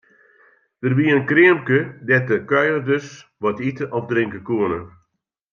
[0.81, 3.07] Der wie in kreamke dêr't de kuierders
[3.43, 4.79] wat ite of drinke koene.